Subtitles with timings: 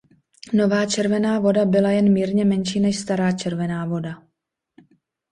[0.53, 4.23] Nová Červená Voda byla jen mírně menší než Stará Červená Voda.